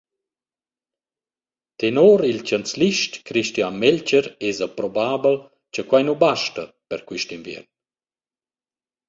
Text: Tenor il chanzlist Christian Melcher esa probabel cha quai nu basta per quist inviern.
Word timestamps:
Tenor 1.79 2.19
il 2.31 2.39
chanzlist 2.47 3.11
Christian 3.27 3.73
Melcher 3.83 4.25
esa 4.49 4.67
probabel 4.77 5.35
cha 5.73 5.83
quai 5.89 6.03
nu 6.05 6.15
basta 6.25 6.63
per 6.89 7.01
quist 7.07 7.29
inviern. 7.37 7.67